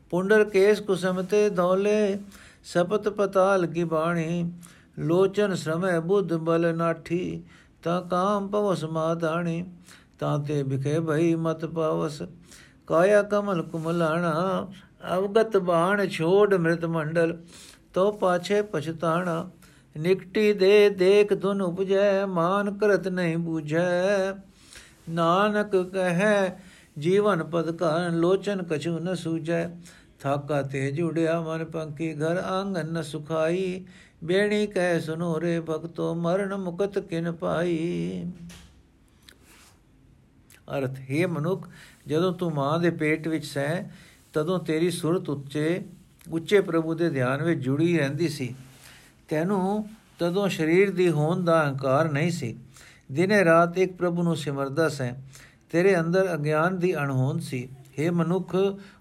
[0.09, 2.17] ਪੁੰਡਰ ਕੇਸ ਕੁਸਮਤੇ ਦੌਲੇ,
[2.63, 4.51] ਸਪਤ ਪਤਾਲ ਕੀ ਬਾਣੀ
[4.99, 7.43] ਲੋਚਨ ਸਮੈ ਬੁੱਧ ਬਲ ਨਾਠੀ।
[7.83, 9.65] ਤਾ ਕਾਮ ਪਵਸ ਮਾਦਾਣੀ
[10.19, 12.21] ਤਾਂ ਤੇ ਵਿਖੇ ਭਈ ਮਤ ਪਾਵਸ।
[12.87, 14.67] ਕਾਇਆ ਕਮਲ ਕੁਮਲਾਣਾ,
[15.17, 17.37] ਅਵਗਤ ਬਾਣ ਛੋੜ ਮ੍ਰਿਤ ਮੰਡਲ
[17.93, 19.49] ਤੋ ਪਾਛੇ ਪਛਤਾਣਾ।
[19.97, 24.33] ਨਿਕਟੀ ਦੇ ਦੇਖ ਧੁਨ ਉਪਜੈ, ਮਾਨ ਕਰਤ ਨਹੀਂ ਬੂਝੈ।
[25.09, 26.61] ਨਾਨਕ ਕਹੈ,
[26.99, 29.69] ਜੀਵਨ ਪਦ ਕਾ ਲੋਚਨ ਕਛੂ ਨ ਸੂਝੈ।
[30.19, 33.85] ਥਾਕਾ ਤੇ ਜੁੜਿਆ ਮਨ ਪੰਕੀ, ਘਰ ਆਂਗਨ ਨ ਸੁਖਾਈ।
[34.23, 38.25] ਬੇਣੀ ਕਹਿ ਸੁਨੋ ਰੇ ਭਗਤੋ ਮਰਨ ਮੁਕਤ ਕਿਨ ਪਾਈ।
[40.77, 41.69] ਅਰਥ, ਹੈ ਮਨੁੱਖ,
[42.07, 43.83] ਜਦੋਂ ਤੂੰ ਮਾਂ ਦੇ ਪੇਟ ਵਿੱਚ ਸੈਂ
[44.33, 45.81] ਤਦੋਂ ਤੇਰੀ ਸੁਰਤ ਉੱਚੇ
[46.31, 48.55] ਉੱਚੇ ਪ੍ਰਭੂ ਦੇ ਧਿਆਨ ਵਿੱਚ ਜੁੜੀ ਰਹਿੰਦੀ ਸੀ।
[49.29, 49.89] ਤੈਨੂੰ
[50.19, 52.57] ਤਦੋਂ ਸਰੀਰ ਦੀ ਹੋਂਦ ਦਾ ਹੰਕਾਰ ਨਹੀਂ ਸੀ।
[53.11, 55.13] ਦਿਨੇ ਰਾਤ ਇੱਕ ਪ੍ਰਭੂ ਨੂੰ ਸਿਮਰਦਾ ਸੈਂ
[55.71, 58.55] ਤੇਰੇ ਅੰਦਰ ਅਗਿਆਨ ਦੀ ਅਣਹੋਂਦ ਸੀ। हे ਮਨੁੱਖ,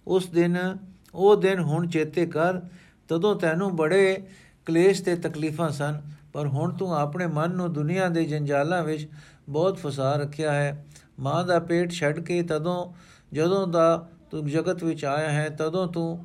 [0.06, 0.78] ਉਸ ਦਿਨ,
[1.14, 2.60] ਉਹ ਦਿਨ ਹੁਣ ਚੇਤੇ ਕਰ,
[3.08, 4.26] ਤਦੋਂ ਤੈਨੂੰ ਬੜੇ
[4.66, 6.00] ਕਲੇਸ਼ ਤੇ ਤਕਲੀਫਾਂ ਸਨ,
[6.32, 9.08] ਪਰ ਹੁਣ ਤੂੰ ਆਪਣੇ ਮਨ ਨੂੰ ਦੁਨੀਆ ਦੇ ਜੰਜਾਲਾਂ ਵਿੱਚ
[9.48, 10.84] ਬਹੁਤ ਫਸਾ ਰੱਖਿਆ ਹੈ।
[11.20, 12.92] ਮਾਂ ਦਾ ਪੇਟ ਛੱਡ ਕੇ ਤਦੋਂ,
[13.32, 16.24] ਜਦੋਂ ਦਾ ਤੂੰ ਜਗਤ ਵਿੱਚ ਆਇਆ ਹੈ, ਤਦੋਂ ਤੂੰ,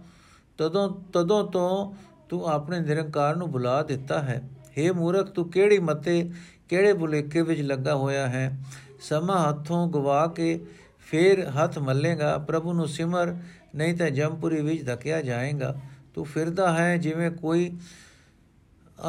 [0.57, 1.93] ਤਦੋਂ ਤਦੋਂ ਤੋਂ
[2.29, 4.41] ਤੂੰ ਆਪਣੇ ਨਿਰੰਕਾਰ ਨੂੰ ਭੁਲਾ ਦਿੱਤਾ ਹੈ।
[4.77, 6.29] हे ਮੂਰਖ, ਤੂੰ ਕਿਹੜੀ ਮਤੇ
[6.69, 8.57] ਕਿਹੜੇ ਬੁਲੇਖੇ ਵਿੱਚ ਲੱਗਾ ਹੋਇਆ ਹੈ?
[9.01, 10.59] ਸਮਾਂ ਹੱਥੋਂ ਗਵਾ ਕੇ
[10.99, 13.35] ਫੇਰ ਹੱਥ ਮੱਲੇਗਾ। ਪ੍ਰਭੂ ਨੂੰ ਸਿਮਰ,
[13.75, 15.75] ਨਹੀਂ ਤਾਂ ਜੰਪੁਰੀ ਵਿੱਚ ਧਕਿਆ ਜਾਏਗਾ।
[16.15, 17.71] ਤੂੰ ਫਿਰਦਾ ਹੈ ਜਿਵੇਂ ਕੋਈ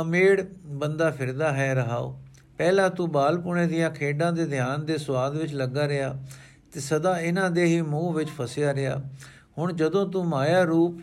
[0.01, 2.19] ਅਮੇੜ ਬੰਦਾ ਫਿਰਦਾ ਹੈ ਰਹਾਓ।
[2.59, 6.15] ਪਹਿਲਾਂ ਤੂੰ ਬਾਲਪੁਣੇ ਦੀਆਂ ਖੇਡਾਂ ਦੇ ਧਿਆਨ ਦੇ ਸਵਾਦ ਵਿੱਚ ਲੱਗਾ ਰਿਹਾ
[6.73, 9.01] ਤੇ ਸਦਾ ਇਹਨਾਂ ਦੇ ਹੀ ਮੂੰਹ ਵਿੱਚ ਫਸਿਆ ਰਿਹਾ।
[9.59, 11.01] ਹੁਣ ਜਦੋਂ ਤੂੰ ਮਾਇਆ ਰੂਪ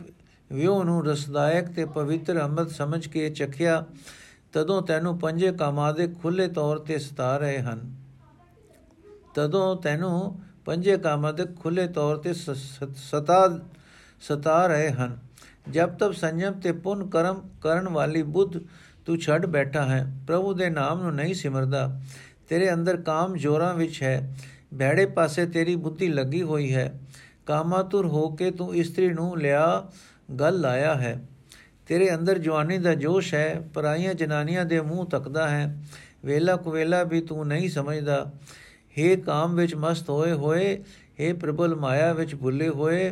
[0.52, 3.86] ਵਿਉ ਨੂੰ ਰਸਦਾਇਕ ਤੇ ਪਵਿੱਤਰ ਅੰਮ੍ਰਿਤ ਸਮਝ ਕੇ ਚਖਿਆ,
[4.54, 7.94] ਤਦੋਂ ਤੈਨੂੰ ਪੰਜੇ ਕਾਮਾਂ ਦੇ ਖੁੱਲੇ ਤੌਰ ਤੇ ਸਤਾ ਰਹੇ ਹਨ।
[9.36, 13.60] ਤਦੋਂ ਤੈਨੂੰ ਪੰਜੇ ਕਾਮਾਂ ਦੇ ਖੁੱਲੇ ਤੌਰ ਤੇ ਸਤਾ
[14.22, 15.18] ਸਤਾ ਰਹੇ ਹਨ।
[15.72, 18.58] ਜਬ ਤਬ ਸੰਜਮ ਤੇ ਪੁੰਨ ਕਰਮ ਕਰਨ ਵਾਲੀ ਬੁੱਧ
[19.06, 22.00] ਤੂੰ ਛੱਡ ਬੈਠਾ ਹੈ, ਪ੍ਰਭੂ ਦੇ ਨਾਮ ਨੂੰ ਨਹੀਂ ਸਿਮਰਦਾ।
[22.50, 24.36] ਤੇਰੇ ਅੰਦਰ ਕਾਮ ਜੋਰਾਂ ਵਿੱਚ ਹੈ
[24.74, 27.00] ਬੈੜੇ ਪਾਸੇ ਤੇਰੀ ਬੁੱਧੀ ਲੱਗੀ ਹੋਈ ਹੈ।
[27.46, 29.88] ਕਾਮਾਤੁਰ ਹੋ ਕੇ ਤੂੰ ਇਸਤਰੀ ਨੂੰ ਲਿਆ,
[30.40, 31.20] ਗੱਲ ਲਾਇਆ ਹੈ।
[31.88, 35.78] ਤੇਰੇ ਅੰਦਰ ਜਵਾਨੀ ਦਾ ਜੋਸ਼ ਹੈ, ਪਰਾਈਆਂ ਜਨਾਨੀਆਂ ਦੇ ਮੂੰਹ ਤੱਕਦਾ ਹੈ।
[36.26, 38.32] ਵੇਲਾ ਕੁਵੇਲਾ ਵੀ ਤੂੰ ਨਹੀਂ ਸਮਝਦਾ।
[38.98, 40.84] हे ਕਾਮ ਵਿੱਚ ਮਸਤ ਹੋਏ ਹੋਏ
[41.20, 43.12] हे ਪ੍ਰਬਲ ਮਾਇਆ ਵਿੱਚ ਭੁੱਲੇ ਹੋਏ,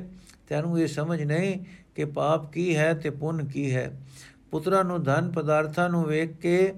[0.49, 1.59] ਤੈਨੂੰ ਇਹ ਸਮਝ ਨਹੀਂ
[1.95, 3.91] ਕਿ ਪਾਪ ਕੀ ਹੈ ਤੇ ਪੁੰਨ ਕੀ ਹੈ।
[4.51, 6.73] ਪੁੱਤਰਾਂ ਨੂੰ ਧਨ ਪਦਾਰਥਾਂ ਨੂੰ ਵੇਖ ਕੇ,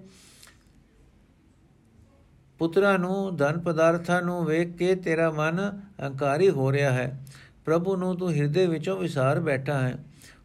[2.60, 5.60] ਪੁੱਤਰਾਂ ਨੂੰ ਧਨ ਪਦਾਰਥਾਂ ਨੂੰ ਵੇਖ ਕੇ ਤੇਰਾ ਮਨ
[6.04, 7.26] ਹੰਕਾਰੀ ਹੋ ਰਿਹਾ ਹੈ।
[7.66, 9.98] ਪ੍ਰਭੂ ਨੂੰ ਤੂੰ ਹਿਰਦੇ ਵਿੱਚੋਂ ਵਿਸਾਰ ਬੈਠਾ ਹੈ।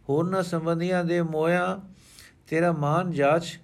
[0.09, 1.81] ਹੋਰਨਾਂ ਸੰਬੰਧੀਆਂ ਦੇ ਮੋਇਆ
[2.49, 3.61] ਤੇਰਾ ਮਾਨ ਜਾਚ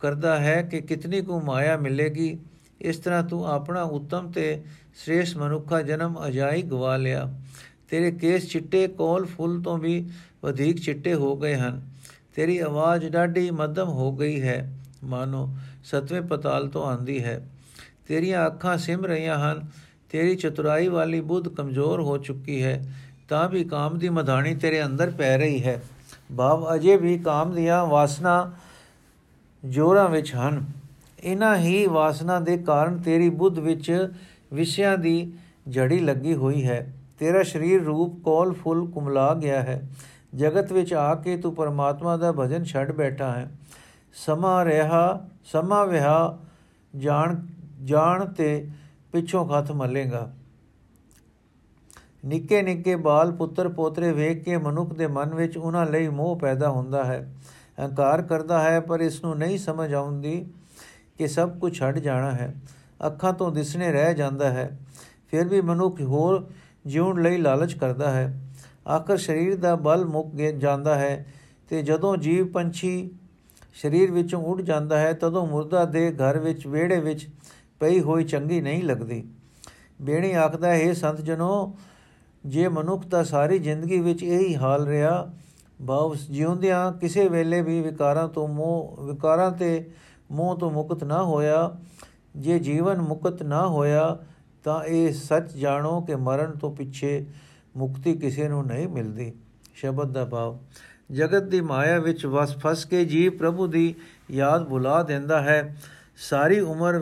[0.00, 2.38] ਕਰਦਾ ਹੈ ਕਿ ਕਿਤਨੀ ਕੁ ਮਾਇਆ ਮਿਲੇਗੀ।
[2.80, 4.62] ਇਸ ਤਰ੍ਹਾਂ ਤੂੰ ਆਪਣਾ ਉੱਤਮ ਤੇ
[4.96, 7.32] ਸ੍ਰੇਸ਼ਟ ਮਨੁੱਖਾ ਜਨਮ ਅਜਾਈ ਗਵਾ ਲਿਆ।
[7.90, 10.08] ਤੇਰੇ ਕੇਸ ਚਿੱਟੇ ਕੋਲ ਫੁੱਲ ਤੋਂ ਵੀ
[10.42, 11.82] ਵਧੇਕ ਚਿੱਟੇ ਹੋ ਗਏ ਹਨ।
[12.34, 17.48] ਤੇਰੀ ਆਵਾਜ਼ ਡਾਢੀ ਮੱਧਮ ਹੋ ਗਈ ਹੈ। ਮਾਨੋ, ਸਤਵੇਂ ਪਤਾਲ ਤੋਂ ਆਂਦੀ ਹੈ।
[18.08, 19.66] ਤੇਰੀਆਂ ਅੱਖਾਂ ਸਿਮ ਰਹੀਆਂ ਹਨ।
[20.10, 22.94] ਤੇਰੀ ਚਤੁਰਾਈ ਵਾਲੀ ਬੁੱਧ ਕਮਜ਼ੋਰ ਹੋ ਚੁੱਕੀ ਹੈ।
[23.28, 25.82] ਤਾਂ ਵੀ ਕਾਮ ਦੀ ਮਧਾਣੀ ਤੇਰੇ ਅੰਦਰ ਪੈ ਰਹੀ ਹੈ।
[26.36, 28.52] ਭਾਵ ਅਜੇ ਵੀ ਕਾਮ ਦੀਆਂ ਵਾਸਨਾ
[29.64, 30.66] ਜੋਰਾਂ ਵਿੱਚ ਹਨ।
[31.24, 34.08] ਇਹਨਾਂ ਹੀ ਵਾਸਨਾ ਦੇ ਕਾਰਨ ਤੇਰੀ ਬੁੱਧ ਵਿੱਚ
[34.54, 35.32] ਵਿਸ਼ਿਆਂ ਦੀ
[35.68, 39.88] ਜੜੀ ਲੱਗੀ ਹੋਈ ਹੈ। ਤੇਰਾ ਸਰੀਰ ਰੂਪ, ਕੋਲ, ਫੁੱਲ ਕੁਮਲਾ ਗਿਆ ਹੈ।
[40.34, 43.50] ਜਗਤ ਵਿੱਚ ਆ ਕੇ ਤੂੰ ਪਰਮਾਤਮਾ ਦਾ ਭਜਨ ਛੱਡ ਬੈਠਾ ਹੈ।
[44.26, 46.38] ਸਮਾ ਰਹਾ, ਸਮਾ ਵਿਹਾ,
[46.96, 47.46] ਜਾਣ
[47.84, 48.68] ਜਾਣ ਤੇ
[49.12, 50.32] ਪਿੱਛੋਂ ਖਤ ਮਲੇਗਾ।
[52.24, 56.70] ਨਿੱਕੇ ਨਿੱਕੇ ਬਾਲ ਪੁੱਤਰ ਪੋਤਰੇ ਵੇਖ ਕੇ ਮਨੁੱਖ ਦੇ ਮਨ ਵਿੱਚ ਉਹਨਾਂ ਲਈ ਮੋਹ ਪੈਦਾ
[56.70, 57.34] ਹੁੰਦਾ ਹੈ।
[57.80, 60.46] ਹੰਕਾਰ ਕਰਦਾ ਹੈ, ਪਰ ਇਸ ਨੂੰ ਨਹੀਂ ਸਮਝ ਆਉਂਦੀ
[61.18, 62.54] ਕਿ ਸਭ ਕੁਝ ਛੱਡ ਜਾਣਾ ਹੈ।
[63.06, 64.78] ਅੱਖਾਂ ਤੋਂ ਦਿਸਣੇ ਰਹਿ ਜਾਂਦਾ ਹੈ।
[65.30, 66.46] ਫਿਰ ਵੀ ਮਨੁੱਖ ਹੋਰ
[66.86, 68.40] ਜਿਉਣ ਲਈ ਲਾਲਚ ਕਰਦਾ ਹੈ।
[68.88, 71.26] ਆਖਰ ਸਰੀਰ ਦਾ ਬਲ ਮੁੱਕ ਜਾਂਦਾ ਹੈ
[71.68, 73.10] ਤੇ ਜਦੋਂ ਜੀਵ ਪੰਛੀ
[73.74, 77.28] ਸਰੀਰ ਵਿੱਚੋਂ ਉੱਡ ਜਾਂਦਾ ਹੈ, ਤਦੋਂ ਮੁਰਦਾ ਦੇ ਘਰ ਵਿੱਚ, ਵਿਹੜੇ ਵਿੱਚ
[77.80, 79.24] ਪਈ ਹੋਈ ਚੰਗੀ ਨਹੀਂ ਲੱਗਦੀ।
[80.02, 81.76] ਬੇਣੀ ਆਖਦਾ ਹੈ ਸੰਤ ਜਨੋ
[82.46, 85.32] ਜੇ ਮਨੁੱਖ ਦਾ ਸਾਰੀ ਜ਼ਿੰਦਗੀ ਵਿੱਚ ਇਹੀ ਹਾਲ ਰਿਹਾ
[85.82, 89.90] ਬਾਉ ਜਿਉਂਦਿਆਂ ਕਿਸੇ ਵੇਲੇ ਵੀ ਵਿਕਾਰਾਂ ਤੋਂ ਮੋਹ, ਵਿਕਾਰਾਂ ਤੇ
[90.30, 91.76] ਮੋਹ ਤੋਂ ਮੁਕਤ ਨਾ ਹੋਇਆ,
[92.36, 94.18] ਜੇ ਜੀਵਨ ਮੁਕਤ ਨਾ ਹੋਇਆ
[94.66, 97.24] ਤਾਂ ਇਹ ਸੱਚ ਜਾਣੋ ਕਿ ਮਰਨ ਤੋਂ ਪਿੱਛੇ
[97.76, 99.32] ਮੁਕਤੀ ਕਿਸੇ ਨੂੰ ਨਹੀਂ ਮਿਲਦੀ।
[99.74, 100.58] ਸ਼ਬਦ ਦਾ ਭਾਵ,
[101.12, 103.94] ਜਗਤ ਦੀ ਮਾਇਆ ਵਿੱਚ ਵਸ ਫਸ ਕੇ ਜੀਵ ਪ੍ਰਭੂ ਦੀ
[104.30, 105.76] ਯਾਦ ਭੁਲਾ ਦਿੰਦਾ ਹੈ।
[106.16, 106.98] ਸਾਰੀ ਉਮਰ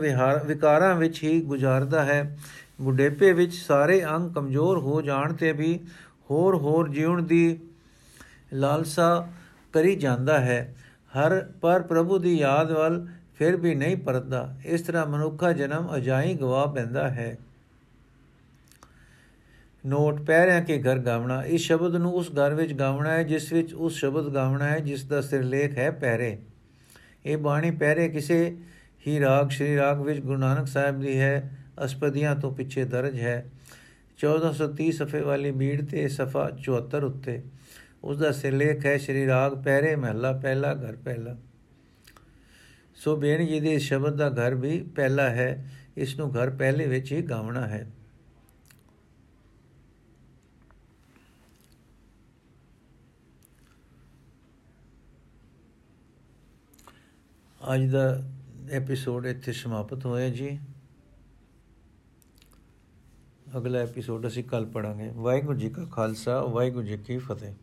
[0.46, 2.36] ਵਿਕਾਰਾਂ ਵਿੱਚ ਹੀ ਗੁਜ਼ਾਰਦਾ ਹੈ।
[2.80, 5.80] ਬੁਢੇਪੇ ਵਿੱਚ ਸਾਰੇ ਅੰਗ ਕਮਜ਼ੋਰ ਹੋ ਜਾਣ ਤੇ ਵੀ
[6.30, 7.58] ਹੋਰ ਹੋਰ ਜੀਉਣ ਦੀ
[8.52, 9.28] ਲਾਲਸਾ
[9.72, 10.76] ਕਰੀ ਜਾਂਦਾ ਹੈ।
[11.14, 16.34] ਹਰ ਪਰ ਪ੍ਰਭੂ ਦੀ ਯਾਦ ਵੱਲ ਫਿਰ ਵੀ ਨਹੀਂ ਪਰਦਾ ਇਸ ਤਰ੍ਹਾਂ ਮਨੁੱਖਾ ਜਨਮ ਅਜਾਈ
[16.34, 17.36] ਗਵਾ ਪੈਂਦਾ ਹੈ।
[19.86, 23.74] ਨੋਟ ਪੈਰਿਆਂ ਕੇ ਘਰ ਗਾਵਣਾ ਇਸ ਸ਼ਬਦ ਨੂੰ ਉਸ ਘਰ ਵਿੱਚ ਗਾਵਣਾ ਹੈ, ਜਿਸ ਵਿੱਚ
[23.74, 26.38] ਉਸ ਸ਼ਬਦ ਗਾਵਣਾ ਹੈ, ਜਿਸ ਦਾ ਸਿਰਲੇਖ ਹੈ ਪੈਰੇ
[27.24, 28.56] ਇਹ ਬਾਣੀ ਪੈਰੇ ਕਿਸੇ
[29.06, 31.50] ਹੀ ਰਾਗ, ਸ਼੍ਰੀ ਰਾਗ ਵਿੱਚ ਗੁਰੂ ਨਾਨਕ ਸਾਹਿਬ ਦੀ ਹੈ,
[31.84, 33.44] ਅਸਪਦੀਆਂ ਤੋਂ ਪਿੱਛੇ ਦਰਜ ਹੈ।
[34.18, 37.42] 1430 ਸਫੇ ਵਾਲੀ ਬੀੜ ਤੇ ਸਫਾ 74 ਉੱਤੇ।
[38.04, 41.36] ਉਸ ਦਾ ਸਿਰਲੇਖ ਹੈ, ਸ਼੍ਰੀ ਰਾਗ ਪੈਰੇ ਮਹੱਲਾ ਪਹਿਲਾ, ਘਰ ਪਹਿਲਾ।
[42.94, 47.12] ਸੋ ਬੇਣ ਜੀ ਦੇ ਸ਼ਬਦ ਦਾ ਘਰ ਵੀ ਪਹਿਲਾ ਹੈ, ਇਸ ਨੂੰ ਘਰ ਪਹਿਲੇ ਵਿੱਚ
[47.12, 47.86] ਹੀ ਗਾਵਣਾ ਹੈ।
[57.72, 58.22] ਅੱਜ ਦਾ
[58.70, 60.58] ਐਪੀਸੋਡ ਇੱਥੇ ਸਮਾਪਤ ਹੋਇਆ ਜੀ।
[63.56, 67.54] ਅਗਲਾ ਐਪੀਸੋਡ ਅਸੀਂ ਕੱਲ ਪੜਾਂਗੇ ਵਾਹਿਗੁਰੂ ਜੀ ਕਾ ਖਾਲਸਾ, ਵਾਹਿਗੁਰੂ ਜੀ ਕੀ ਫਤਿਹ।